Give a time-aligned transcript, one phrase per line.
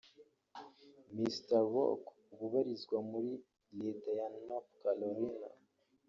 [1.19, 2.01] Mr Rock
[2.31, 3.31] ubu abarizwa muri
[3.79, 5.47] leta ya North Carolina